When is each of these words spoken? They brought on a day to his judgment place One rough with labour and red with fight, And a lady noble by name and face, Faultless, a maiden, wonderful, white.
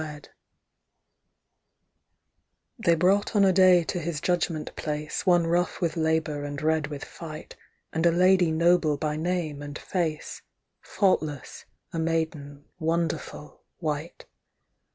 They 2.83 2.95
brought 2.95 3.35
on 3.35 3.45
a 3.45 3.53
day 3.53 3.83
to 3.83 3.99
his 3.99 4.19
judgment 4.19 4.75
place 4.75 5.27
One 5.27 5.45
rough 5.45 5.79
with 5.79 5.95
labour 5.95 6.43
and 6.43 6.59
red 6.59 6.87
with 6.87 7.05
fight, 7.05 7.55
And 7.93 8.07
a 8.07 8.11
lady 8.11 8.49
noble 8.49 8.97
by 8.97 9.15
name 9.15 9.61
and 9.61 9.77
face, 9.77 10.41
Faultless, 10.81 11.65
a 11.93 11.99
maiden, 11.99 12.65
wonderful, 12.79 13.61
white. 13.77 14.25